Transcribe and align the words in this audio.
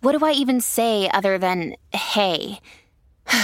what 0.00 0.18
do 0.18 0.24
I 0.24 0.32
even 0.32 0.60
say 0.60 1.08
other 1.12 1.38
than 1.38 1.74
hey? 1.92 2.60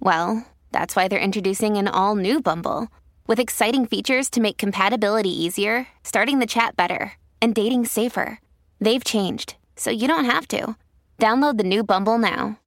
well, 0.00 0.46
that's 0.72 0.96
why 0.96 1.08
they're 1.08 1.18
introducing 1.18 1.76
an 1.76 1.88
all 1.88 2.16
new 2.16 2.40
Bumble 2.40 2.88
with 3.26 3.38
exciting 3.38 3.86
features 3.86 4.28
to 4.30 4.40
make 4.40 4.58
compatibility 4.58 5.30
easier, 5.30 5.86
starting 6.02 6.38
the 6.38 6.46
chat 6.46 6.76
better, 6.76 7.12
and 7.40 7.54
dating 7.54 7.86
safer. 7.86 8.40
They've 8.80 9.04
changed, 9.04 9.56
so 9.76 9.90
you 9.90 10.08
don't 10.08 10.24
have 10.24 10.48
to. 10.48 10.76
Download 11.18 11.56
the 11.56 11.64
new 11.64 11.84
Bumble 11.84 12.18
now. 12.18 12.58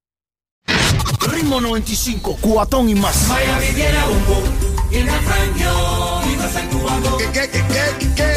Ritmo 1.25 1.59
95, 1.59 2.37
cuatón 2.41 2.87
y 2.87 2.95
más. 2.95 3.27
Miami 3.27 3.73
tiene 3.73 3.97
a 3.97 4.05
Bombo, 4.05 4.43
tiene 4.89 5.09
a 5.09 5.19
Frangio 5.21 5.71
y 6.31 6.35
vas 6.37 6.55
actuando. 6.55 7.17
¿Qué, 7.17 7.25
qué, 7.33 7.49
qué, 7.51 7.63
qué, 7.99 8.15
qué? 8.15 8.34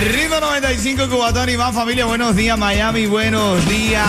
Ritmo 0.00 0.40
95 0.40 1.08
Cubatón 1.10 1.50
y 1.50 1.56
más 1.58 1.74
familia, 1.74 2.06
buenos 2.06 2.34
días 2.34 2.58
Miami, 2.58 3.06
buenos 3.06 3.68
días 3.68 4.08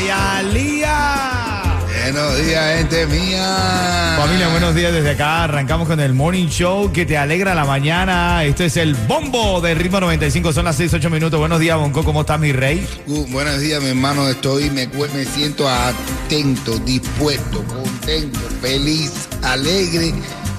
Hialeah. 0.00 1.58
Buenos 2.04 2.38
días, 2.38 2.78
gente 2.78 3.06
mía. 3.06 4.14
Familia, 4.16 4.48
buenos 4.48 4.74
días 4.74 4.92
desde 4.92 5.10
acá. 5.10 5.44
Arrancamos 5.44 5.88
con 5.88 6.00
el 6.00 6.14
Morning 6.14 6.46
Show 6.46 6.92
que 6.92 7.04
te 7.04 7.18
alegra 7.18 7.54
la 7.54 7.64
mañana. 7.64 8.44
Esto 8.44 8.64
es 8.64 8.76
el 8.76 8.94
bombo 8.94 9.60
de 9.60 9.74
Ritmo 9.74 10.00
95. 10.00 10.52
Son 10.52 10.64
las 10.64 10.76
6, 10.76 10.94
8 10.94 11.10
minutos. 11.10 11.38
Buenos 11.38 11.60
días, 11.60 11.76
Bonco. 11.76 12.04
¿Cómo 12.04 12.22
estás, 12.22 12.40
mi 12.40 12.52
rey? 12.52 12.86
Uh, 13.06 13.26
buenos 13.26 13.60
días, 13.60 13.82
mi 13.82 13.90
hermano. 13.90 14.26
Estoy, 14.28 14.70
me, 14.70 14.86
me 14.86 15.24
siento 15.24 15.68
atento, 15.68 16.78
dispuesto, 16.78 17.62
contento, 17.64 18.40
feliz, 18.62 19.28
alegre 19.42 20.14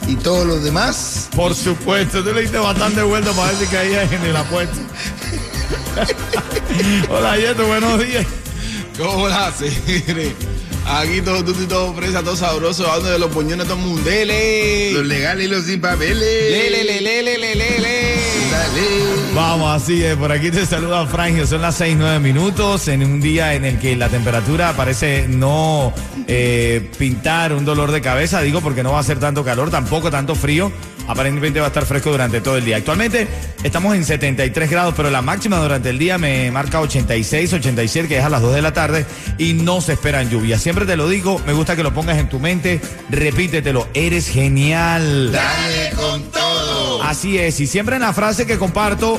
y 0.10 0.16
todos 0.16 0.46
los 0.46 0.64
demás. 0.64 1.30
Por 1.36 1.54
supuesto, 1.54 2.24
tú 2.24 2.34
le 2.34 2.42
diste 2.42 2.58
bastante 2.58 3.04
vuelta 3.04 3.32
para 3.32 3.52
ver 3.52 3.58
si 3.58 3.68
caías 3.68 4.12
en 4.12 4.24
el 4.24 4.36
apuesto. 4.36 4.78
Hola, 7.10 7.38
Yeto, 7.38 7.68
buenos 7.68 8.04
días. 8.04 8.26
¿Cómo 8.98 9.28
la 9.28 9.48
hace? 9.48 9.72
Aquí 10.88 11.22
todo 11.22 11.44
tuto 11.46 11.62
y 11.62 11.68
todo 11.68 11.94
fresa, 11.94 12.24
todo 12.24 12.36
sabroso, 12.36 12.88
hablando 12.88 13.12
de 13.12 13.20
los 13.20 13.32
puñones, 13.32 13.68
todo 13.68 13.78
mundele. 13.78 14.92
Los 14.94 15.06
legales 15.06 15.46
y 15.46 15.50
los 15.50 15.66
sin 15.66 15.80
papeles. 15.80 16.20
Lele, 16.20 16.84
lele, 16.84 17.02
lele, 17.02 17.38
lele, 17.38 17.80
lele. 17.80 17.99
Vamos, 19.34 19.82
así 19.82 20.04
es. 20.04 20.16
Por 20.16 20.32
aquí 20.32 20.52
te 20.52 20.66
saluda 20.66 21.06
Frangio. 21.06 21.46
Son 21.48 21.62
las 21.62 21.76
6, 21.76 21.96
9 21.98 22.20
minutos 22.20 22.88
en 22.88 23.04
un 23.04 23.22
día 23.22 23.54
en 23.54 23.64
el 23.66 23.80
que 23.80 23.96
la 23.96 24.10
temperatura 24.10 24.74
parece 24.74 25.28
no 25.28 25.94
eh, 26.28 26.90
pintar 26.98 27.54
un 27.54 27.66
dolor 27.66 27.92
de 27.92 28.02
cabeza. 28.02 28.42
Digo 28.42 28.62
porque 28.62 28.84
no 28.84 28.92
va 28.92 29.00
a 29.00 29.04
ser 29.04 29.20
tanto 29.20 29.44
calor, 29.44 29.70
tampoco 29.70 30.12
tanto 30.12 30.36
frío. 30.36 30.72
Aparentemente 31.08 31.60
va 31.60 31.66
a 31.66 31.70
estar 31.70 31.86
fresco 31.86 32.12
durante 32.12 32.40
todo 32.40 32.58
el 32.58 32.66
día. 32.66 32.78
Actualmente 32.78 33.28
estamos 33.64 33.96
en 33.96 34.06
73 34.06 34.70
grados, 34.70 34.94
pero 34.96 35.10
la 35.10 35.24
máxima 35.24 35.58
durante 35.58 35.90
el 35.90 35.98
día 35.98 36.20
me 36.20 36.52
marca 36.52 36.80
86, 36.82 37.54
87, 37.54 38.08
que 38.08 38.18
es 38.20 38.24
a 38.24 38.30
las 38.30 38.42
2 38.44 38.54
de 38.54 38.62
la 38.62 38.74
tarde 38.74 39.06
y 39.40 39.54
no 39.54 39.82
se 39.82 39.94
esperan 39.94 40.30
lluvias. 40.30 40.62
Siempre 40.62 40.86
te 40.86 40.96
lo 40.96 41.10
digo, 41.10 41.42
me 41.48 41.54
gusta 41.54 41.76
que 41.76 41.82
lo 41.82 41.94
pongas 41.94 42.20
en 42.20 42.30
tu 42.30 42.40
mente, 42.40 42.80
repítetelo, 43.10 43.88
eres 43.96 44.28
genial. 44.28 45.32
Dale 45.32 45.92
con 45.96 46.22
todo. 46.24 46.39
Así 47.10 47.40
es, 47.40 47.60
y 47.60 47.66
siempre 47.66 47.96
en 47.96 48.04
la 48.04 48.14
frase 48.14 48.46
que 48.46 48.60
comparto, 48.60 49.18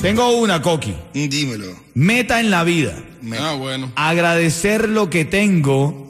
tengo 0.00 0.30
una, 0.38 0.62
Coqui. 0.62 0.96
Dímelo. 1.12 1.66
Meta 1.92 2.40
en 2.40 2.50
la 2.50 2.64
vida. 2.64 2.94
Ah, 3.38 3.52
bueno. 3.52 3.92
Agradecer 3.96 4.88
lo 4.88 5.10
que 5.10 5.26
tengo 5.26 6.06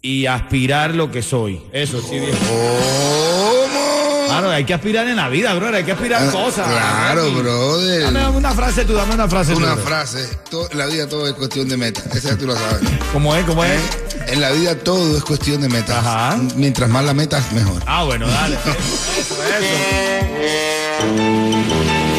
y 0.00 0.26
aspirar 0.26 0.94
lo 0.94 1.10
que 1.10 1.22
soy. 1.22 1.60
Eso 1.72 2.00
sí, 2.00 2.20
viejo. 2.20 2.36
¿Cómo? 2.38 4.26
Claro, 4.28 4.50
hay 4.50 4.64
que 4.64 4.74
aspirar 4.74 5.08
en 5.08 5.16
la 5.16 5.28
vida, 5.28 5.52
bro. 5.54 5.74
Hay 5.74 5.82
que 5.82 5.90
aspirar 5.92 6.22
Ah, 6.28 6.30
cosas. 6.30 6.68
Claro, 6.68 7.32
brother. 7.32 8.12
Dame 8.12 8.28
una 8.28 8.52
frase 8.52 8.84
tú, 8.84 8.92
dame 8.92 9.14
una 9.14 9.28
frase. 9.28 9.54
Una 9.54 9.76
frase. 9.76 10.28
La 10.74 10.86
vida 10.86 11.08
todo 11.08 11.26
es 11.26 11.34
cuestión 11.34 11.68
de 11.68 11.76
meta. 11.76 12.00
Esa 12.14 12.30
ya 12.30 12.38
tú 12.38 12.46
lo 12.46 12.54
sabes. 12.54 12.88
¿Cómo 13.12 13.34
es? 13.34 13.44
¿Cómo 13.44 13.64
es? 13.64 13.80
En 14.28 14.40
la 14.40 14.50
vida 14.50 14.76
todo 14.76 15.16
es 15.16 15.24
cuestión 15.24 15.60
de 15.60 15.68
metas. 15.68 15.98
Ajá. 15.98 16.38
Mientras 16.56 16.88
más 16.90 17.04
la 17.04 17.14
metas, 17.14 17.52
mejor. 17.52 17.82
Ah, 17.86 18.04
bueno, 18.04 18.26
dale. 18.26 18.56
Eso, 18.56 19.34
eso. 19.42 19.64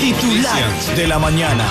Titular 0.01 0.63
de 0.95 1.07
la 1.07 1.19
mañana. 1.19 1.65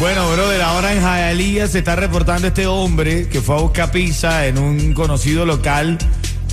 Bueno, 0.00 0.28
brother, 0.30 0.60
ahora 0.62 0.92
en 0.92 1.00
Hialeah 1.00 1.68
se 1.68 1.78
está 1.78 1.96
reportando 1.96 2.48
este 2.48 2.66
hombre 2.66 3.28
que 3.28 3.40
fue 3.40 3.56
a 3.56 3.60
buscar 3.60 3.90
pizza 3.90 4.46
en 4.46 4.58
un 4.58 4.92
conocido 4.92 5.46
local 5.46 5.98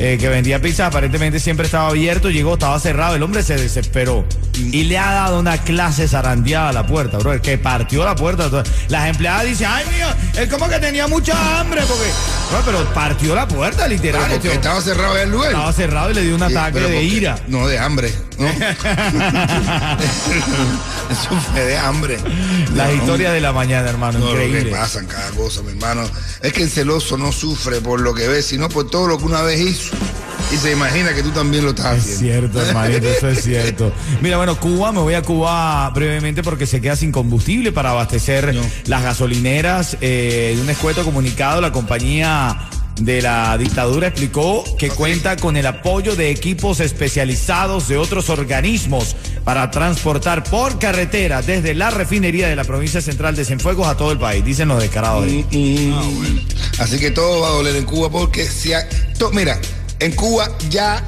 eh, 0.03 0.17
que 0.19 0.29
vendía 0.29 0.59
pizza. 0.59 0.87
Aparentemente 0.87 1.39
siempre 1.39 1.67
estaba 1.67 1.89
abierto, 1.89 2.31
llegó, 2.31 2.53
estaba 2.53 2.79
cerrado. 2.79 3.15
El 3.15 3.21
hombre 3.21 3.43
se 3.43 3.55
desesperó 3.55 4.25
y 4.55 4.83
le 4.85 4.97
ha 4.97 5.11
dado 5.13 5.39
una 5.39 5.59
clase 5.59 6.07
zarandeada 6.07 6.69
a 6.69 6.73
la 6.73 6.87
puerta, 6.87 7.19
brother, 7.19 7.39
que 7.39 7.57
partió 7.59 8.03
la 8.03 8.15
puerta. 8.15 8.49
Las 8.87 9.09
empleadas 9.09 9.45
dicen, 9.45 9.67
ay, 9.69 9.85
mía, 9.93 10.15
es 10.41 10.49
como 10.49 10.67
que 10.67 10.79
tenía 10.79 11.07
mucha 11.07 11.59
hambre, 11.59 11.81
porque. 11.87 12.09
Bueno, 12.49 12.65
pero 12.65 12.93
partió 12.93 13.35
la 13.35 13.47
puerta, 13.47 13.87
literal. 13.87 14.21
Pero 14.23 14.35
este 14.35 14.49
porque 14.49 14.55
estaba 14.67 14.81
cerrado 14.81 15.17
el 15.17 15.29
lugar. 15.31 15.51
Estaba 15.51 15.73
cerrado 15.73 16.11
y 16.11 16.13
le 16.15 16.21
dio 16.23 16.35
un 16.35 16.47
Sí, 16.49 16.55
ataque 16.55 16.79
de 16.79 17.03
ira. 17.03 17.37
No, 17.47 17.67
de 17.67 17.77
hambre. 17.77 18.11
¿No? 18.41 18.47
Eso 21.11 21.29
fue 21.51 21.61
de 21.65 21.77
hambre. 21.77 22.17
Las 22.75 22.89
No, 22.89 22.95
historias 22.95 23.33
de 23.33 23.41
la 23.41 23.51
mañana, 23.53 23.89
hermano, 23.89 24.19
No, 24.19 24.31
lo 24.31 24.37
que 24.37 24.45
increíble. 24.47 24.71
pasan 24.71 25.05
cada 25.07 25.29
cosa, 25.31 25.61
mi 25.61 25.69
hermano. 25.69 26.03
Es 26.41 26.53
que 26.53 26.63
el 26.63 26.69
celoso 26.69 27.17
no 27.17 27.31
sufre 27.31 27.81
por 27.81 27.99
lo 28.01 28.13
que 28.13 28.27
ve, 28.27 28.41
sino 28.41 28.69
por 28.69 28.89
todo 28.89 29.07
lo 29.07 29.17
que 29.17 29.25
una 29.25 29.41
vez 29.41 29.59
hizo. 29.59 29.95
Y 30.51 30.57
se 30.57 30.71
imagina 30.71 31.13
que 31.13 31.23
tú 31.23 31.29
también 31.31 31.63
lo 31.63 31.69
estás 31.69 31.97
Es 31.97 32.15
haciendo. 32.15 32.49
cierto, 32.49 32.61
hermanito, 32.65 33.07
eso 33.07 33.29
es 33.29 33.43
cierto. 33.43 33.93
Mira, 34.21 34.35
bueno, 34.37 34.57
Cuba, 34.59 34.91
me 34.91 34.99
voy 34.99 35.13
a 35.13 35.21
Cuba 35.21 35.89
brevemente 35.91 36.43
porque 36.43 36.65
se 36.65 36.81
queda 36.81 36.95
sin 36.97 37.11
combustible 37.11 37.71
para 37.71 37.91
abastecer 37.91 38.53
No. 38.53 38.61
las 38.87 39.03
gasolineras. 39.03 39.97
Eh, 40.01 40.53
de 40.55 40.61
un 40.61 40.69
escueto 40.69 41.05
comunicado, 41.05 41.61
la 41.61 41.71
compañía 41.71 42.57
de 42.99 43.21
la 43.21 43.57
dictadura 43.57 44.07
explicó 44.07 44.63
que 44.77 44.89
cuenta 44.89 45.35
con 45.37 45.57
el 45.57 45.65
apoyo 45.65 46.15
de 46.15 46.29
equipos 46.29 46.79
especializados 46.79 47.87
de 47.87 47.97
otros 47.97 48.29
organismos 48.29 49.15
para 49.43 49.71
transportar 49.71 50.43
por 50.43 50.77
carretera 50.77 51.41
desde 51.41 51.73
la 51.73 51.89
refinería 51.89 52.47
de 52.47 52.55
la 52.55 52.63
provincia 52.63 53.01
central 53.01 53.35
de 53.35 53.43
Cienfuegos 53.45 53.87
a 53.87 53.97
todo 53.97 54.11
el 54.11 54.19
país, 54.19 54.45
dicen 54.45 54.67
los 54.67 54.79
descarados. 54.81 55.25
de- 55.25 55.45
Mm, 55.51 56.39
Así 56.79 56.99
que 56.99 57.11
todo 57.11 57.41
va 57.41 57.47
a 57.47 57.51
doler 57.51 57.75
en 57.75 57.85
Cuba 57.85 58.09
porque 58.11 58.47
si 58.47 58.73
ha- 58.73 58.87
mira, 59.33 59.59
en 59.99 60.11
Cuba 60.13 60.47
ya 60.69 61.03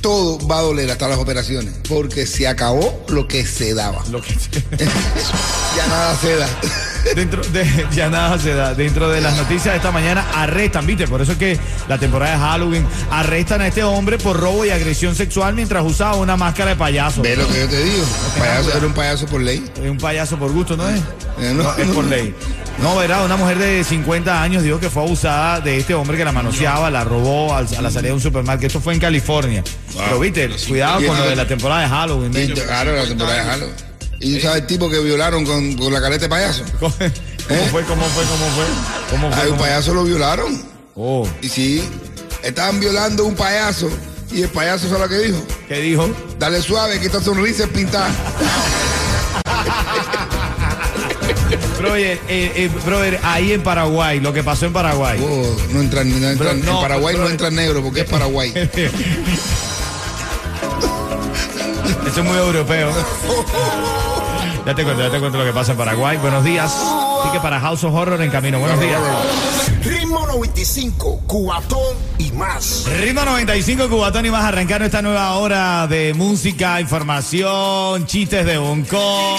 todo 0.00 0.38
va 0.46 0.58
a 0.58 0.62
doler 0.62 0.90
hasta 0.90 1.08
las 1.08 1.18
operaciones 1.18 1.74
porque 1.88 2.26
se 2.26 2.46
acabó 2.48 3.04
lo 3.08 3.26
que 3.28 3.44
se 3.44 3.74
daba. 3.74 4.02
Lo 4.10 4.22
que- 4.22 4.34
Ya 5.76 5.86
nada 5.88 6.16
se 6.18 6.36
da. 6.36 6.48
Dentro 7.14 7.42
de, 7.44 7.86
ya 7.92 8.08
nada 8.10 8.38
se 8.38 8.54
da. 8.54 8.74
Dentro 8.74 9.08
de 9.08 9.20
las 9.20 9.36
noticias 9.36 9.72
de 9.72 9.76
esta 9.76 9.90
mañana 9.90 10.24
arrestan, 10.34 10.86
viste, 10.86 11.06
por 11.06 11.20
eso 11.22 11.32
es 11.32 11.38
que 11.38 11.58
la 11.88 11.98
temporada 11.98 12.32
de 12.32 12.38
Halloween 12.38 12.86
arrestan 13.10 13.60
a 13.60 13.66
este 13.68 13.84
hombre 13.84 14.18
por 14.18 14.38
robo 14.38 14.64
y 14.64 14.70
agresión 14.70 15.14
sexual 15.14 15.54
mientras 15.54 15.84
usaba 15.84 16.16
una 16.16 16.36
máscara 16.36 16.70
de 16.70 16.76
payaso. 16.76 17.22
Ve 17.22 17.36
lo 17.36 17.46
que 17.48 17.60
yo 17.60 17.68
te 17.68 17.82
digo. 17.84 18.04
Payaso, 18.38 18.76
era 18.76 18.86
un 18.86 18.92
payaso 18.94 19.26
por 19.26 19.40
ley. 19.40 19.64
Es 19.82 19.90
un 19.90 19.98
payaso 19.98 20.36
por 20.38 20.52
gusto, 20.52 20.76
¿no 20.76 20.88
es? 20.88 21.00
Eh, 21.40 21.52
no, 21.54 21.62
No, 21.62 21.76
es 21.76 21.88
por 21.88 22.04
ley. 22.04 22.34
No, 22.82 22.94
verá, 22.96 23.22
una 23.22 23.36
mujer 23.36 23.56
de 23.58 23.82
50 23.84 24.42
años 24.42 24.62
dijo 24.62 24.78
que 24.78 24.90
fue 24.90 25.02
abusada 25.02 25.60
de 25.60 25.78
este 25.78 25.94
hombre 25.94 26.18
que 26.18 26.24
la 26.26 26.32
manoseaba, 26.32 26.90
la 26.90 27.04
robó 27.04 27.54
al- 27.54 27.66
a 27.74 27.80
la 27.80 27.90
salida 27.90 28.08
de 28.10 28.14
un 28.14 28.20
supermercado. 28.20 28.66
Esto 28.66 28.80
fue 28.80 28.92
en 28.92 29.00
California. 29.00 29.64
Pero 29.96 30.20
viste, 30.20 30.50
cuidado 30.68 31.00
con 31.06 31.16
lo 31.16 31.26
de 31.26 31.36
la 31.36 31.46
temporada 31.46 31.80
de 31.82 31.88
Halloween. 31.88 32.32
Claro, 32.66 32.94
la 32.96 33.04
temporada 33.06 33.36
de 33.36 33.50
Halloween. 33.50 33.74
Y 34.20 34.40
sabes 34.40 34.62
el 34.62 34.66
tipo 34.66 34.88
que 34.90 34.98
violaron 35.00 35.44
con, 35.44 35.74
con 35.76 35.92
la 35.92 36.00
careta 36.00 36.22
de 36.24 36.28
payaso. 36.28 36.64
¿Cómo 36.80 36.94
¿Eh? 37.00 37.12
fue? 37.70 37.82
¿Cómo 37.84 38.02
fue? 38.06 38.24
¿Cómo 38.24 38.46
fue? 38.56 38.64
¿Cómo 39.10 39.30
fue? 39.32 39.42
Un 39.44 39.50
¿Cómo- 39.50 39.62
payaso 39.62 39.94
lo 39.94 40.04
violaron. 40.04 40.62
Oh, 40.94 41.28
Y 41.42 41.48
sí, 41.48 41.84
estaban 42.42 42.80
violando 42.80 43.24
a 43.24 43.26
un 43.26 43.34
payaso. 43.34 43.88
Y 44.32 44.42
el 44.42 44.48
payaso 44.48 44.88
sabe 44.88 45.00
lo 45.02 45.08
que 45.08 45.18
dijo. 45.18 45.38
¿qué 45.68 45.80
dijo? 45.80 46.08
Dale 46.38 46.60
suave, 46.62 46.98
que 46.98 47.06
esta 47.06 47.20
sonrisa 47.20 47.64
es 47.64 47.70
pintada. 47.70 48.10
Brother, 51.78 52.18
eh, 52.28 52.52
eh, 52.56 52.70
brother, 52.84 53.20
ahí 53.22 53.52
en 53.52 53.62
Paraguay, 53.62 54.18
lo 54.20 54.32
que 54.32 54.42
pasó 54.42 54.64
en 54.66 54.72
Paraguay. 54.72 55.20
Oh, 55.22 55.56
no 55.72 55.80
entran, 55.82 56.08
no 56.08 56.16
entran- 56.26 56.38
Bro, 56.38 56.54
no, 56.54 56.76
en 56.76 56.82
Paraguay 56.82 57.14
bro, 57.14 57.24
no 57.24 57.30
entra 57.30 57.50
negro 57.50 57.82
porque 57.82 58.00
es 58.00 58.06
Paraguay. 58.10 58.52
Muy 62.22 62.38
europeo. 62.38 62.90
Ya 64.64 64.74
te 64.74 64.84
cuento, 64.84 65.02
ya 65.02 65.10
te 65.10 65.20
cuento 65.20 65.36
lo 65.36 65.44
que 65.44 65.52
pasa 65.52 65.72
en 65.72 65.78
Paraguay. 65.78 66.16
Buenos 66.16 66.42
días. 66.42 66.72
Así 67.20 67.30
que 67.30 67.40
para 67.40 67.60
House 67.60 67.84
of 67.84 67.94
Horror 67.94 68.22
en 68.22 68.30
camino. 68.30 68.58
Buenos 68.58 68.80
días. 68.80 69.00
Ritmo 69.82 70.26
95, 70.26 71.20
Cubatón 71.26 71.94
más. 72.36 72.84
Ritmo 73.00 73.24
95 73.24 73.88
Cubatón 73.88 74.26
y 74.26 74.30
más 74.30 74.44
arrancando 74.44 74.84
esta 74.84 75.02
nueva 75.02 75.32
hora 75.34 75.86
de 75.86 76.14
música, 76.14 76.80
información, 76.80 78.06
chistes 78.06 78.44
de 78.44 78.58
Bonco. 78.58 79.36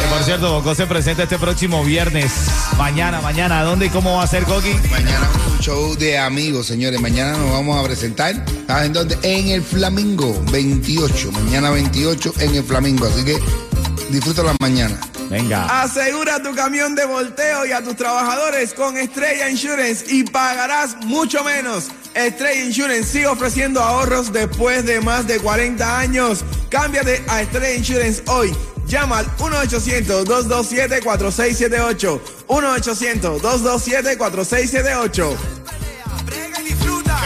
Que, 0.00 0.06
por 0.06 0.22
cierto, 0.24 0.52
Bonco 0.52 0.74
se 0.74 0.86
presenta 0.86 1.24
este 1.24 1.38
próximo 1.38 1.84
viernes. 1.84 2.32
Mañana, 2.76 3.20
mañana. 3.20 3.62
¿Dónde 3.62 3.86
y 3.86 3.90
cómo 3.90 4.16
va 4.16 4.24
a 4.24 4.26
ser, 4.26 4.44
Coqui? 4.44 4.72
Mañana 4.90 5.28
un 5.50 5.58
show 5.58 5.96
de 5.96 6.18
amigos, 6.18 6.66
señores. 6.66 7.00
Mañana 7.00 7.36
nos 7.36 7.50
vamos 7.52 7.78
a 7.78 7.84
presentar. 7.84 8.34
¿Sabes 8.66 8.86
en 8.86 8.92
dónde? 8.92 9.18
En 9.22 9.48
el 9.48 9.62
Flamingo, 9.62 10.42
28. 10.50 11.32
Mañana 11.32 11.70
28 11.70 12.34
en 12.40 12.54
el 12.54 12.64
Flamingo. 12.64 13.06
Así 13.06 13.24
que 13.24 13.38
disfruta 14.10 14.42
la 14.42 14.54
mañana. 14.60 14.98
Venga. 15.30 15.82
Asegura 15.82 16.42
tu 16.42 16.54
camión 16.56 16.96
de 16.96 17.06
volteo 17.06 17.64
y 17.64 17.70
a 17.70 17.80
tus 17.82 17.94
trabajadores 17.94 18.74
con 18.74 18.98
Estrella 18.98 19.48
Insurance 19.48 20.04
y 20.08 20.24
pagarás 20.24 20.96
mucho 21.06 21.44
menos. 21.44 21.86
Estrella 22.14 22.64
Insurance 22.64 23.04
sigue 23.04 23.28
ofreciendo 23.28 23.80
ahorros 23.80 24.32
después 24.32 24.84
de 24.84 25.00
más 25.00 25.28
de 25.28 25.38
40 25.38 25.98
años. 25.98 26.44
Cámbiate 26.68 27.22
a 27.28 27.42
Estrella 27.42 27.76
Insurance 27.76 28.24
hoy. 28.26 28.52
Llama 28.86 29.18
al 29.18 29.36
1-800-227-4678. 29.36 32.20
1-800-227-4678. 32.48 35.36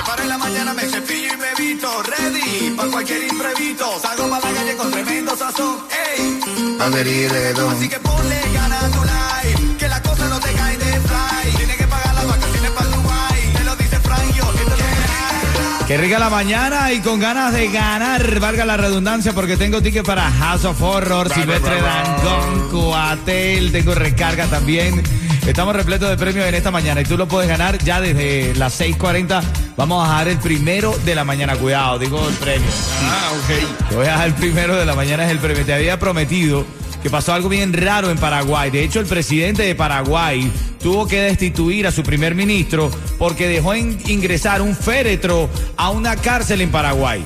Paro 0.05 0.23
en 0.23 0.29
la 0.29 0.39
mañana, 0.39 0.75
me 0.75 0.83
cepillo 0.83 1.29
y 1.33 1.37
me 1.37 1.55
visto. 1.65 1.89
Ready 2.03 2.71
para 2.77 2.91
cualquier 2.91 3.23
imprevisto. 3.25 3.99
Salgo 4.01 4.29
para 4.31 4.51
la 4.51 4.59
calle 4.59 4.77
con 4.77 4.91
tremendo 4.91 5.37
sazón. 5.37 5.79
Ey, 6.17 6.41
y 6.41 7.27
así 7.27 7.89
que 7.89 7.99
ponle 8.01 8.41
ganas 8.53 8.85
a 8.85 8.91
tu 8.91 9.03
life. 9.03 9.77
Que 9.79 9.89
la 9.89 10.03
cosa 10.03 10.29
no 10.29 10.39
te 10.41 10.53
cae 10.53 10.77
de 10.77 11.01
fly. 11.01 11.57
Tienes 11.57 11.77
que 11.77 11.87
pagar 11.87 12.15
las 12.15 12.27
vacaciones 12.27 12.71
para 12.71 12.87
Dubai. 12.89 13.53
Te 13.57 13.65
lo 13.65 13.77
dice 13.77 14.01
Frank, 14.01 14.35
yo. 14.35 14.45
Esto 14.45 14.63
es 14.63 14.71
lo 14.71 14.77
que. 14.77 15.87
Qué 15.87 15.97
rica 15.99 16.19
la 16.19 16.31
mañana 16.31 16.93
y 16.93 17.01
con 17.01 17.21
ganas 17.21 17.53
de 17.53 17.69
ganar, 17.69 18.41
valga 18.41 18.65
la 18.65 18.77
redundancia, 18.77 19.33
porque 19.35 19.57
tengo 19.57 19.83
ticket 19.83 20.05
para 20.05 20.31
House 20.31 20.65
of 20.65 20.81
Horror, 20.81 21.33
Silvestre 21.33 21.81
Dangón, 21.81 22.71
Coatel, 22.71 23.71
tengo 23.71 23.95
recarga 23.95 24.47
también. 24.47 25.03
Estamos 25.47 25.77
repletos 25.77 26.09
de 26.09 26.17
premios 26.17 26.47
en 26.47 26.55
esta 26.55 26.71
mañana 26.71 27.03
y 27.03 27.05
tú 27.05 27.19
lo 27.19 27.29
puedes 27.29 27.51
ganar 27.51 27.77
ya 27.79 28.01
desde 28.01 28.55
las 28.55 28.81
6:40. 28.81 29.43
Vamos 29.77 30.09
a 30.09 30.13
dar 30.13 30.29
el 30.29 30.39
primero 30.39 30.97
de 31.05 31.15
la 31.17 31.25
mañana, 31.25 31.57
cuidado, 31.57 31.99
digo 31.99 32.29
el 32.29 32.35
premio. 32.37 32.69
Ah, 33.03 33.31
ok. 33.33 33.89
Te 33.89 33.97
voy 33.97 34.07
a 34.07 34.17
dar 34.17 34.27
el 34.29 34.35
primero 34.35 34.77
de 34.77 34.87
la 34.87 34.95
mañana, 34.95 35.25
es 35.25 35.31
el 35.33 35.39
premio. 35.39 35.65
Te 35.65 35.75
había 35.75 35.99
prometido 35.99 36.65
que 37.03 37.11
pasó 37.11 37.33
algo 37.35 37.49
bien 37.49 37.73
raro 37.73 38.11
en 38.11 38.17
Paraguay. 38.19 38.71
De 38.71 38.85
hecho, 38.85 39.01
el 39.01 39.07
presidente 39.07 39.63
de 39.65 39.75
Paraguay 39.75 40.51
tuvo 40.81 41.09
que 41.09 41.21
destituir 41.23 41.89
a 41.89 41.91
su 41.93 42.05
primer 42.05 42.37
ministro 42.37 42.89
porque 43.19 43.49
dejó 43.49 43.75
in- 43.75 43.99
ingresar 44.07 44.63
un 44.63 44.77
féretro 44.77 45.51
a 45.77 45.91
una 45.91 46.15
cárcel 46.17 46.61
en 46.61 46.71
Paraguay. 46.71 47.25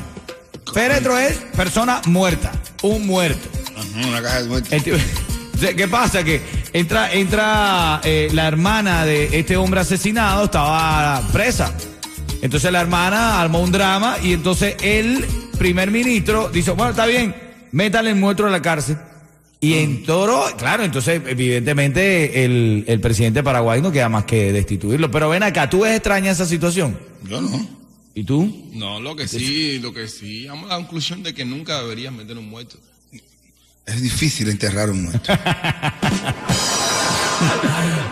Féretro 0.73 1.19
es 1.19 1.37
persona 1.55 2.01
muerta, 2.07 2.51
un 2.83 3.07
muerto. 3.07 3.47
Ajá, 3.77 4.09
Una 4.09 4.23
caja 4.23 4.43
de 4.43 4.49
muertos. 4.49 4.73
¿Qué 5.77 5.89
pasa? 5.89 6.25
Que 6.25 6.41
entra, 6.73 7.13
entra 7.13 8.01
eh, 8.05 8.29
la 8.33 8.47
hermana 8.49 9.05
de 9.05 9.39
este 9.39 9.57
hombre 9.59 9.81
asesinado, 9.81 10.45
estaba 10.47 11.21
presa. 11.33 11.73
Entonces 12.43 12.71
la 12.73 12.81
hermana 12.81 13.41
armó 13.41 13.61
un 13.61 13.73
drama 13.73 14.17
y 14.23 14.33
entonces 14.33 14.77
el 14.83 15.25
primer 15.59 15.91
ministro 15.91 16.49
dice, 16.49 16.71
bueno, 16.71 16.91
está 16.91 17.07
bien, 17.07 17.35
métale 17.73 18.11
el 18.11 18.17
muerto 18.17 18.47
a 18.47 18.51
la 18.51 18.63
cárcel. 18.63 18.97
Y 19.61 19.75
en 19.75 20.05
toro, 20.05 20.45
claro, 20.57 20.85
entonces 20.85 21.21
evidentemente 21.27 22.45
el, 22.45 22.85
el 22.87 23.01
presidente 23.01 23.41
de 23.41 23.43
Paraguay 23.43 23.83
no 23.83 23.91
queda 23.91 24.09
más 24.09 24.25
que 24.25 24.53
destituirlo. 24.53 25.11
Pero 25.11 25.29
ven 25.29 25.43
acá, 25.43 25.69
¿tú 25.69 25.81
ves 25.81 25.97
extraña 25.97 26.31
esa 26.31 26.47
situación? 26.47 26.97
Yo 27.29 27.41
no. 27.41 27.69
¿Y 28.15 28.25
tú? 28.25 28.69
No, 28.73 29.01
lo 29.01 29.17
que 29.17 29.27
sí, 29.27 29.81
lo 29.81 29.93
que 29.93 30.07
sí. 30.07 30.41
Llegamos 30.43 30.67
a 30.67 30.75
la 30.75 30.77
conclusión 30.77 31.23
de 31.25 31.35
que 31.35 31.45
nunca 31.45 31.81
deberías 31.81 32.13
meter 32.13 32.39
un 32.39 32.49
muerto. 32.49 32.77
Es 33.87 34.03
difícil 34.03 34.49
enterrar 34.49 34.91
un 34.91 35.05
muerto. 35.05 35.33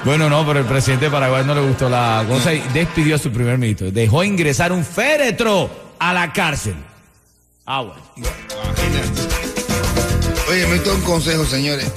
Bueno, 0.06 0.30
no, 0.30 0.46
pero 0.46 0.60
el 0.60 0.66
presidente 0.66 1.06
de 1.06 1.10
Paraguay 1.10 1.44
no 1.44 1.52
le 1.52 1.62
gustó 1.62 1.88
la 1.88 2.24
cosa 2.28 2.54
y 2.54 2.60
despidió 2.72 3.16
a 3.16 3.18
su 3.18 3.32
primer 3.32 3.58
ministro. 3.58 3.90
Dejó 3.90 4.22
ingresar 4.22 4.70
un 4.70 4.84
féretro 4.84 5.68
a 5.98 6.12
la 6.14 6.32
cárcel. 6.32 6.76
Ah, 7.66 7.82
bueno. 7.82 8.00
Oye, 10.48 10.66
me 10.68 10.90
un 10.92 11.00
consejo, 11.00 11.44
señores. 11.44 11.90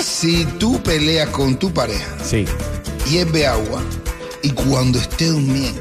Si 0.00 0.46
tú 0.58 0.82
peleas 0.82 1.28
con 1.28 1.56
tu 1.56 1.72
pareja, 1.72 2.08
Sí. 2.24 2.44
hierve 3.08 3.46
agua 3.46 3.82
y 4.42 4.50
cuando 4.50 4.98
esté 4.98 5.26
durmiendo, 5.26 5.80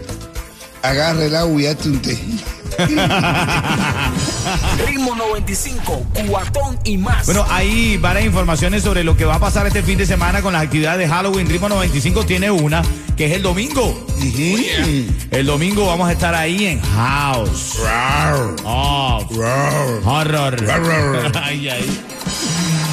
agarra 0.84 1.26
el 1.26 1.36
agua 1.36 1.60
y 1.60 1.66
hazte 1.66 1.90
un 1.90 2.00
té. 2.04 2.20
Ritmo 4.86 5.16
95, 5.16 6.06
Cubatón 6.14 6.78
y 6.84 6.98
más. 6.98 7.26
Bueno, 7.26 7.46
hay 7.50 7.98
varias 7.98 8.26
informaciones 8.26 8.84
sobre 8.84 9.04
lo 9.04 9.18
que 9.18 9.26
va 9.26 9.36
a 9.36 9.40
pasar 9.40 9.68
este 9.68 9.84
fin 9.84 9.98
de 9.98 10.06
semana 10.06 10.42
con 10.42 10.54
las 10.54 10.64
actividades 10.64 11.00
de 11.00 11.08
Halloween. 11.08 11.50
Ritmo 11.50 11.70
95 11.70 12.26
tiene 12.26 12.52
una, 12.52 12.82
que 13.16 13.26
es 13.26 13.34
el 13.34 13.42
domingo. 13.42 14.06
El 15.32 15.46
domingo 15.46 15.86
vamos 15.88 16.10
a 16.10 16.12
estar 16.12 16.34
ahí 16.36 16.66
en 16.66 16.82
House. 16.82 17.78
Oh, 18.64 19.26
horror. 20.06 20.56
Ay, 21.44 21.70
ay. 21.70 22.02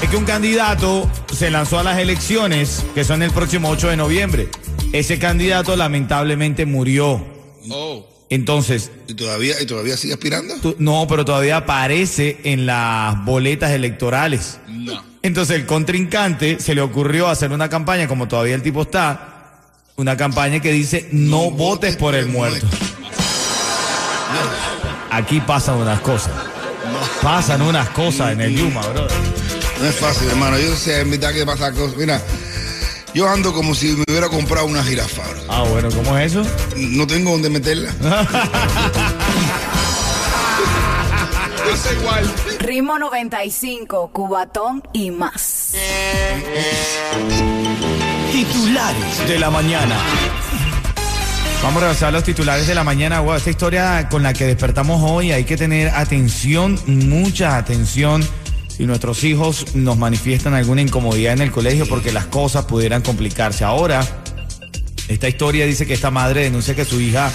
Es 0.00 0.08
que 0.10 0.16
un 0.16 0.24
candidato 0.24 1.10
se 1.36 1.50
lanzó 1.50 1.80
a 1.80 1.82
las 1.82 1.98
elecciones, 1.98 2.84
que 2.94 3.02
son 3.02 3.24
el 3.24 3.32
próximo 3.32 3.68
8 3.68 3.88
de 3.88 3.96
noviembre. 3.96 4.48
Ese 4.92 5.18
candidato 5.18 5.74
lamentablemente 5.74 6.66
murió. 6.66 7.20
Oh. 7.68 8.11
Entonces, 8.34 8.90
¿Y 9.08 9.14
todavía, 9.14 9.60
y 9.60 9.66
todavía 9.66 9.94
sigue 9.98 10.14
aspirando? 10.14 10.54
tú- 10.56 10.74
no, 10.78 11.06
pero 11.06 11.22
todavía 11.24 11.58
aparece 11.58 12.40
en 12.44 12.64
las 12.64 13.22
boletas 13.26 13.72
electorales. 13.72 14.58
No. 14.68 15.04
Entonces 15.22 15.56
el 15.56 15.66
contrincante 15.66 16.58
se 16.58 16.74
le 16.74 16.80
ocurrió 16.80 17.28
hacer 17.28 17.52
una 17.52 17.68
campaña, 17.68 18.08
como 18.08 18.28
todavía 18.28 18.54
el 18.54 18.62
tipo 18.62 18.82
está, 18.82 19.60
una 19.96 20.16
campaña 20.16 20.60
que 20.60 20.72
dice 20.72 21.08
no, 21.12 21.50
votes 21.50 21.96
por 21.96 22.14
el 22.14 22.26
muerto. 22.26 22.66
Aquí 25.10 25.40
pasan 25.40 25.76
unas 25.76 26.00
cosas. 26.00 26.32
Pasan 27.22 27.60
unas 27.62 27.88
cosas 27.90 28.32
en 28.32 28.40
el 28.40 28.56
Yuma, 28.56 28.80
brother. 28.80 29.10
No 29.80 29.86
es 29.88 29.94
fácil, 29.96 30.28
hermano. 30.30 30.58
Yo 30.58 30.74
sé 30.74 31.00
en 31.00 31.10
mitad 31.10 31.32
que 31.32 31.44
pasa 31.44 31.70
cosas. 31.72 31.96
Mira, 31.98 32.20
yo 33.14 33.28
ando 33.28 33.52
como 33.52 33.74
si 33.74 33.94
me 33.96 34.04
hubiera 34.08 34.28
comprado 34.28 34.66
una 34.66 34.82
jirafa. 34.82 35.22
Ah, 35.48 35.64
bueno, 35.68 35.88
¿cómo 35.90 36.16
es 36.18 36.32
eso? 36.34 36.48
No 36.76 37.06
tengo 37.06 37.32
dónde 37.32 37.50
meterla. 37.50 37.92
Es 41.72 41.92
igual. 41.92 42.34
Ritmo 42.58 42.98
95, 42.98 44.10
Cubatón 44.12 44.82
y 44.92 45.10
más. 45.10 45.74
Titulares 48.32 49.28
de 49.28 49.38
la 49.38 49.48
mañana. 49.48 49.96
Vamos 51.62 51.80
a 51.82 51.86
repasar 51.86 52.12
los 52.12 52.24
titulares 52.24 52.66
de 52.66 52.74
la 52.74 52.82
mañana. 52.82 53.20
Wow, 53.20 53.36
esta 53.36 53.50
historia 53.50 54.08
con 54.10 54.24
la 54.24 54.32
que 54.32 54.44
despertamos 54.46 55.00
hoy 55.08 55.30
hay 55.30 55.44
que 55.44 55.56
tener 55.56 55.88
atención, 55.90 56.78
mucha 56.86 57.56
atención. 57.56 58.26
Si 58.82 58.86
nuestros 58.86 59.22
hijos 59.22 59.76
nos 59.76 59.96
manifiestan 59.96 60.54
alguna 60.54 60.82
incomodidad 60.82 61.34
en 61.34 61.40
el 61.40 61.52
colegio 61.52 61.86
porque 61.86 62.10
las 62.10 62.26
cosas 62.26 62.64
pudieran 62.64 63.00
complicarse. 63.00 63.62
Ahora, 63.62 64.04
esta 65.06 65.28
historia 65.28 65.66
dice 65.66 65.86
que 65.86 65.94
esta 65.94 66.10
madre 66.10 66.42
denuncia 66.42 66.74
que 66.74 66.84
su 66.84 67.00
hija 67.00 67.30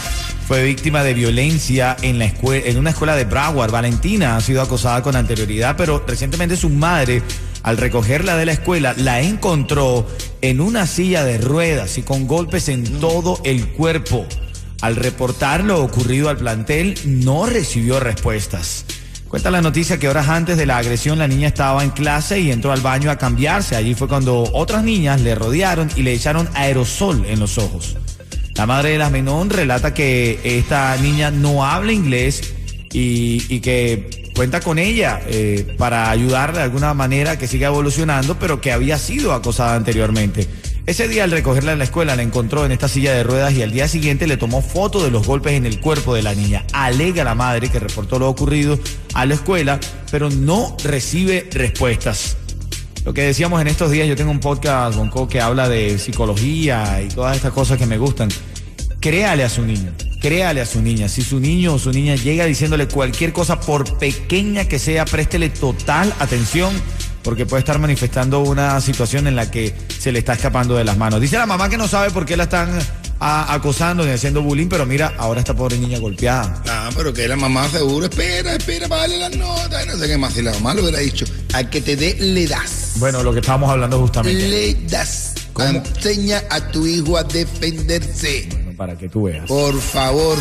fue 0.45 0.65
víctima 0.65 1.05
de 1.05 1.13
violencia 1.13 1.95
en, 2.01 2.19
la 2.19 2.25
escuela, 2.25 2.65
en 2.67 2.77
una 2.77 2.89
escuela 2.89 3.15
de 3.15 3.23
Broward. 3.23 3.71
Valentina 3.71 4.35
ha 4.35 4.41
sido 4.41 4.61
acosada 4.61 5.01
con 5.01 5.15
anterioridad, 5.15 5.77
pero 5.77 6.03
recientemente 6.05 6.57
su 6.57 6.67
madre, 6.67 7.21
al 7.63 7.77
recogerla 7.77 8.35
de 8.35 8.45
la 8.45 8.51
escuela, 8.51 8.93
la 8.97 9.21
encontró 9.21 10.05
en 10.41 10.59
una 10.59 10.85
silla 10.85 11.23
de 11.23 11.37
ruedas 11.37 11.97
y 11.97 12.01
con 12.01 12.27
golpes 12.27 12.67
en 12.67 12.83
todo 12.99 13.39
el 13.45 13.69
cuerpo. 13.69 14.25
Al 14.81 14.97
reportar 14.97 15.63
lo 15.63 15.81
ocurrido 15.81 16.27
al 16.27 16.35
plantel, 16.35 16.99
no 17.05 17.45
recibió 17.45 18.01
respuestas. 18.01 18.83
Cuenta 19.29 19.51
la 19.51 19.61
noticia 19.61 19.99
que 19.99 20.07
horas 20.07 20.29
antes 20.29 20.55
de 20.55 20.65
la 20.65 20.77
agresión 20.77 21.19
la 21.19 21.27
niña 21.27 21.49
estaba 21.49 21.83
en 21.83 21.89
clase 21.89 22.39
y 22.39 22.49
entró 22.49 22.71
al 22.71 22.79
baño 22.79 23.11
a 23.11 23.17
cambiarse. 23.17 23.75
Allí 23.75 23.93
fue 23.93 24.07
cuando 24.07 24.49
otras 24.53 24.83
niñas 24.83 25.19
le 25.19 25.35
rodearon 25.35 25.89
y 25.97 26.03
le 26.03 26.13
echaron 26.13 26.47
aerosol 26.53 27.25
en 27.25 27.39
los 27.39 27.57
ojos. 27.57 27.97
La 28.55 28.65
madre 28.65 28.91
de 28.91 28.97
la 28.97 29.09
menor 29.09 29.49
relata 29.49 29.93
que 29.93 30.39
esta 30.43 30.95
niña 30.97 31.29
no 31.29 31.65
habla 31.65 31.91
inglés 31.91 32.53
y, 32.91 33.59
que 33.59 34.31
cuenta 34.33 34.61
con 34.61 34.79
ella 34.79 35.19
eh, 35.27 35.75
para 35.77 36.09
ayudarle 36.09 36.59
de 36.59 36.63
alguna 36.63 36.93
manera 36.93 37.37
que 37.37 37.47
siga 37.47 37.67
evolucionando, 37.67 38.39
pero 38.39 38.61
que 38.61 38.71
había 38.71 38.97
sido 38.97 39.33
acosada 39.33 39.75
anteriormente. 39.75 40.47
Ese 40.87 41.09
día 41.09 41.25
al 41.25 41.31
recogerla 41.31 41.73
en 41.73 41.79
la 41.79 41.83
escuela 41.83 42.15
la 42.15 42.21
encontró 42.21 42.65
en 42.65 42.71
esta 42.71 42.87
silla 42.87 43.13
de 43.13 43.21
ruedas 43.21 43.51
y 43.51 43.61
al 43.61 43.73
día 43.73 43.89
siguiente 43.89 44.25
le 44.25 44.37
tomó 44.37 44.61
foto 44.61 45.03
de 45.03 45.11
los 45.11 45.27
golpes 45.27 45.51
en 45.51 45.65
el 45.65 45.81
cuerpo 45.81 46.15
de 46.15 46.23
la 46.23 46.33
niña. 46.33 46.65
Alega 46.71 47.25
la 47.25 47.35
madre 47.35 47.69
que 47.69 47.77
reportó 47.77 48.19
lo 48.19 48.29
ocurrido 48.29 48.79
a 49.13 49.25
la 49.25 49.33
escuela, 49.33 49.81
pero 50.11 50.29
no 50.29 50.77
recibe 50.85 51.49
respuestas. 51.51 52.37
Lo 53.03 53.13
que 53.13 53.23
decíamos 53.23 53.59
en 53.59 53.67
estos 53.67 53.91
días, 53.91 54.07
yo 54.07 54.15
tengo 54.15 54.31
un 54.31 54.39
podcast, 54.39 54.97
Bonco, 54.97 55.27
que 55.27 55.41
habla 55.41 55.67
de 55.67 55.99
psicología 55.99 57.01
y 57.01 57.09
todas 57.09 57.35
estas 57.35 57.51
cosas 57.51 57.77
que 57.77 57.85
me 57.85 57.97
gustan. 57.97 58.29
Créale 59.01 59.43
a 59.43 59.49
su 59.49 59.63
niño, 59.63 59.91
créale 60.21 60.61
a 60.61 60.65
su 60.65 60.81
niña. 60.81 61.09
Si 61.09 61.21
su 61.21 61.41
niño 61.41 61.73
o 61.73 61.79
su 61.79 61.91
niña 61.91 62.15
llega 62.15 62.45
diciéndole 62.45 62.87
cualquier 62.87 63.33
cosa, 63.33 63.59
por 63.59 63.97
pequeña 63.97 64.69
que 64.69 64.79
sea, 64.79 65.03
préstele 65.03 65.49
total 65.49 66.13
atención 66.19 66.73
porque 67.27 67.45
puede 67.45 67.59
estar 67.59 67.77
manifestando 67.77 68.39
una 68.39 68.79
situación 68.79 69.27
en 69.27 69.35
la 69.35 69.51
que 69.51 69.75
se 69.99 70.13
le 70.13 70.19
está 70.19 70.31
escapando 70.31 70.75
de 70.77 70.85
las 70.85 70.95
manos. 70.95 71.19
Dice 71.19 71.37
la 71.37 71.45
mamá 71.45 71.67
que 71.67 71.75
no 71.77 71.85
sabe 71.85 72.09
por 72.09 72.25
qué 72.25 72.37
la 72.37 72.43
están 72.43 72.69
a- 73.19 73.53
acosando 73.53 74.05
ni 74.05 74.11
haciendo 74.11 74.41
bullying, 74.41 74.67
pero 74.69 74.85
mira, 74.85 75.13
ahora 75.17 75.41
esta 75.41 75.53
pobre 75.53 75.77
niña 75.77 75.99
golpeada. 75.99 76.63
Ah, 76.69 76.89
pero 76.95 77.11
que 77.11 77.27
la 77.27 77.35
mamá 77.35 77.67
seguro, 77.67 78.05
espera, 78.05 78.55
espera 78.55 78.87
para 78.87 79.01
darle 79.01 79.17
las 79.19 79.35
notas. 79.35 79.85
No 79.87 79.97
sé 79.97 80.07
qué 80.07 80.17
más. 80.17 80.35
Si 80.35 80.41
la 80.41 80.53
mamá 80.53 80.73
lo 80.73 80.83
hubiera 80.83 80.99
dicho, 80.99 81.25
al 81.51 81.69
que 81.69 81.81
te 81.81 81.97
dé, 81.97 82.15
le 82.17 82.47
das. 82.47 82.93
Bueno, 82.95 83.21
lo 83.23 83.33
que 83.33 83.39
estábamos 83.41 83.69
hablando 83.71 83.99
justamente. 83.99 84.47
Le 84.47 84.73
das. 84.87 85.33
Enseña 85.59 86.43
a 86.49 86.61
tu 86.71 86.87
hijo 86.87 87.17
a 87.17 87.23
defenderse. 87.25 88.47
Para 88.77 88.97
que 88.97 89.09
tú 89.09 89.23
veas. 89.23 89.45
Por 89.47 89.77
favor. 89.81 90.37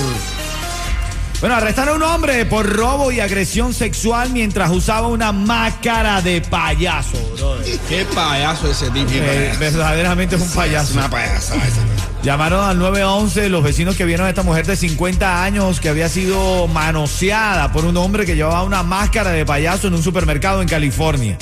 Bueno, 1.40 1.54
arrestaron 1.54 2.02
a 2.02 2.06
un 2.06 2.14
hombre 2.14 2.46
por 2.46 2.66
robo 2.66 3.12
y 3.12 3.20
agresión 3.20 3.74
sexual 3.74 4.30
mientras 4.30 4.70
usaba 4.70 5.08
una 5.08 5.32
máscara 5.32 6.22
de 6.22 6.40
payaso, 6.40 7.18
brother. 7.36 7.78
Qué 7.88 8.06
payaso 8.06 8.70
ese 8.70 8.90
tipo. 8.90 9.10
Eh, 9.12 9.52
verdaderamente 9.60 10.36
es 10.36 10.42
un 10.42 10.50
payaso. 10.50 10.94
Una 10.94 11.10
payasa 11.10 11.56
esa. 11.56 11.80
Llamaron 12.22 12.64
al 12.64 12.78
911 12.78 13.50
los 13.50 13.62
vecinos 13.62 13.96
que 13.96 14.06
vieron 14.06 14.26
a 14.26 14.30
esta 14.30 14.42
mujer 14.42 14.66
de 14.66 14.76
50 14.76 15.44
años 15.44 15.78
que 15.78 15.90
había 15.90 16.08
sido 16.08 16.68
manoseada 16.68 17.70
por 17.70 17.84
un 17.84 17.98
hombre 17.98 18.24
que 18.24 18.34
llevaba 18.34 18.62
una 18.62 18.82
máscara 18.82 19.30
de 19.30 19.44
payaso 19.44 19.88
en 19.88 19.94
un 19.94 20.02
supermercado 20.02 20.62
en 20.62 20.68
California. 20.68 21.36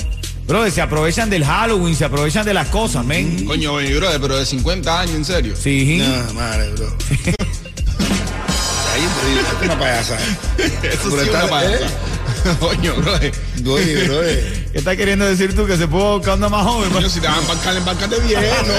Bro, 0.45 0.69
se 0.69 0.81
aprovechan 0.81 1.29
del 1.29 1.45
Halloween, 1.45 1.95
se 1.95 2.05
aprovechan 2.05 2.45
de 2.45 2.53
las 2.53 2.67
cosas, 2.67 3.03
men. 3.05 3.45
Coño, 3.45 3.75
brother, 3.75 4.19
pero 4.21 4.37
de 4.37 4.45
50 4.45 4.99
años, 4.99 5.15
en 5.15 5.25
serio. 5.25 5.55
Sí. 5.55 6.03
No, 6.05 6.33
madre, 6.33 6.69
bro. 6.73 6.93
Ahí, 8.95 9.01
bro, 9.01 9.41
es 9.41 9.47
una 9.65 9.77
payasa. 9.79 10.15
Eso 10.17 10.37
Pero 10.81 11.01
sí 11.01 11.07
es 11.17 11.23
está- 11.27 11.39
una 11.43 11.49
payasa. 11.49 11.87
Coño, 12.59 12.93
brother. 12.95 13.33
Oye, 13.67 14.03
bro. 14.07 14.23
eh. 14.23 14.67
¿Qué 14.71 14.77
estás 14.77 14.95
queriendo 14.95 15.25
decir 15.25 15.55
tú? 15.55 15.65
Que 15.65 15.75
se 15.77 15.87
puede 15.87 16.17
buscar 16.17 16.37
una 16.37 16.47
más 16.49 16.63
joven. 16.63 16.91
Coño, 16.91 17.09
si 17.09 17.19
te 17.19 17.27
van 17.27 17.37
a 17.37 17.41
embarcar, 17.41 17.75
embárcate 17.75 18.19
bien, 18.21 18.41
¿no? 18.67 18.73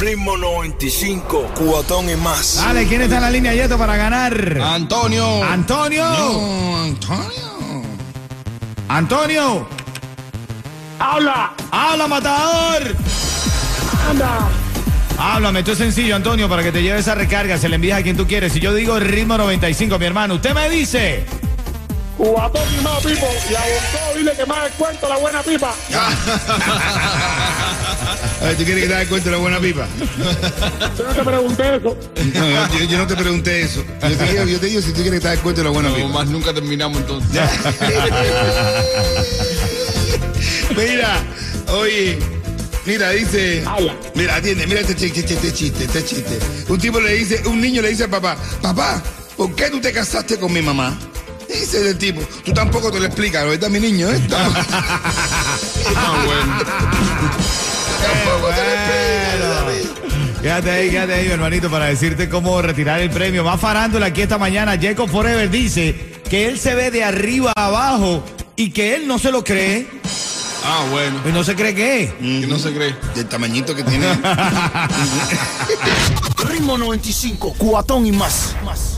Ritmo 0.00 0.36
95, 0.36 1.52
cuatón 1.54 2.10
y 2.10 2.16
más. 2.16 2.56
Dale, 2.56 2.86
¿quién 2.88 3.02
está 3.02 3.14
en 3.16 3.22
la 3.22 3.30
línea, 3.30 3.54
Yeto, 3.54 3.78
para 3.78 3.96
ganar? 3.96 4.58
Antonio. 4.60 5.44
Antonio. 5.44 6.04
No, 6.04 6.82
Antonio. 6.82 7.82
Antonio. 8.88 9.68
Habla, 10.98 11.52
Habla, 11.70 12.06
matador. 12.08 12.82
anda. 14.10 14.48
Háblame, 15.24 15.60
esto 15.60 15.70
es 15.72 15.78
sencillo, 15.78 16.16
Antonio, 16.16 16.48
para 16.48 16.64
que 16.64 16.72
te 16.72 16.82
lleve 16.82 16.98
esa 16.98 17.14
recarga, 17.14 17.56
se 17.56 17.68
le 17.68 17.76
envías 17.76 18.00
a 18.00 18.02
quien 18.02 18.16
tú 18.16 18.26
quieres. 18.26 18.52
Si 18.52 18.58
yo 18.58 18.74
digo 18.74 18.96
el 18.96 19.04
ritmo 19.04 19.38
95, 19.38 19.96
mi 19.96 20.04
hermano, 20.06 20.34
usted 20.34 20.52
me 20.52 20.68
dice. 20.68 21.24
Cubatón 22.16 22.62
y 22.76 22.82
más, 22.82 22.98
Pipo. 22.98 23.28
Y 23.48 23.54
a 23.54 23.60
Bonco, 23.60 24.18
dile 24.18 24.32
que 24.32 24.44
más 24.46 24.68
cuento 24.76 25.08
la 25.08 25.16
buena 25.18 25.40
pipa. 25.42 25.72
A 28.40 28.44
ver, 28.46 28.56
¿tú 28.56 28.64
quieres 28.64 28.82
que 28.82 28.88
te 28.90 28.96
des 28.96 29.08
cuenta 29.08 29.26
de 29.30 29.36
la 29.36 29.38
buena 29.40 29.60
pipa? 29.60 29.86
Yo 30.98 31.04
no 31.04 31.12
te 31.14 31.22
pregunté 31.22 31.76
eso. 31.76 31.96
No, 32.34 32.78
yo, 32.78 32.84
yo 32.84 32.98
no 32.98 33.06
te 33.06 33.14
pregunté 33.14 33.62
eso. 33.62 33.84
Yo 34.02 34.16
te, 34.16 34.24
digo, 34.26 34.44
yo 34.44 34.58
te 34.58 34.66
digo 34.66 34.82
si 34.82 34.88
tú 34.92 35.02
quieres 35.02 35.20
que 35.20 35.26
te 35.26 35.28
des 35.30 35.38
cuenta 35.38 35.60
de 35.60 35.66
la 35.66 35.70
buena 35.70 35.88
No, 35.90 35.94
pipa. 35.94 36.08
más 36.08 36.26
nunca 36.26 36.52
terminamos 36.52 36.98
entonces. 36.98 37.30
Mira, 40.76 41.20
oye, 41.68 42.18
mira, 42.86 43.10
dice. 43.10 43.62
Habla. 43.66 43.96
Mira, 44.14 44.36
atiende, 44.36 44.66
mira 44.66 44.80
este 44.80 44.96
chiste, 44.96 45.20
este, 45.20 45.52
chiste, 45.52 45.84
este 45.84 46.04
chiste. 46.04 46.38
Un 46.68 46.78
tipo 46.78 47.00
le 47.00 47.14
dice, 47.14 47.42
un 47.46 47.60
niño 47.60 47.82
le 47.82 47.90
dice 47.90 48.04
al 48.04 48.10
papá, 48.10 48.36
papá, 48.60 49.02
¿por 49.36 49.54
qué 49.54 49.70
tú 49.70 49.80
te 49.80 49.92
casaste 49.92 50.38
con 50.38 50.52
mi 50.52 50.62
mamá? 50.62 50.98
Dice 51.48 51.88
el 51.88 51.98
tipo, 51.98 52.22
tú 52.44 52.52
tampoco 52.52 52.90
te 52.90 52.98
lo 52.98 53.06
explicas, 53.06 53.44
¿verdad, 53.44 53.68
mi 53.68 53.80
niño? 53.80 54.10
¿eh? 54.10 54.20
Ah, 55.94 56.24
bueno. 56.24 56.58
Tampoco 58.02 58.54
te 58.54 58.62
lo 58.62 58.72
explicas. 58.72 59.12
Quédate 60.42 60.70
ahí, 60.72 60.90
quédate 60.90 61.14
ahí, 61.14 61.26
mi 61.26 61.32
hermanito, 61.32 61.70
para 61.70 61.86
decirte 61.86 62.28
cómo 62.28 62.60
retirar 62.60 63.00
el 63.00 63.10
premio. 63.10 63.44
Más 63.44 63.60
farándula 63.60 64.06
aquí 64.06 64.22
esta 64.22 64.38
mañana. 64.38 64.76
Jacob 64.80 65.08
Forever 65.08 65.48
dice 65.48 65.94
que 66.28 66.48
él 66.48 66.58
se 66.58 66.74
ve 66.74 66.90
de 66.90 67.04
arriba 67.04 67.52
a 67.54 67.66
abajo 67.66 68.24
y 68.56 68.70
que 68.70 68.96
él 68.96 69.06
no 69.06 69.20
se 69.20 69.30
lo 69.30 69.44
cree. 69.44 69.86
Ah, 70.64 70.86
bueno. 70.90 71.20
Y 71.28 71.32
no 71.32 71.42
se 71.44 71.54
cree 71.54 71.74
qué. 71.74 72.14
Que 72.18 72.46
no 72.46 72.58
se 72.58 72.72
cree. 72.72 72.94
Del 73.14 73.26
tamañito 73.26 73.74
que 73.74 73.82
tiene. 73.82 74.06
Ritmo 76.48 76.78
95, 76.78 77.54
cuatón 77.58 78.06
y 78.06 78.12
más. 78.12 78.54
más. 78.64 78.91